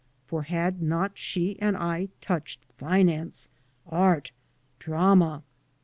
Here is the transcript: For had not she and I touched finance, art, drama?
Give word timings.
For 0.25 0.41
had 0.41 0.81
not 0.81 1.11
she 1.15 1.59
and 1.59 1.77
I 1.77 2.09
touched 2.21 2.65
finance, 2.77 3.49
art, 3.87 4.31
drama? 4.79 5.43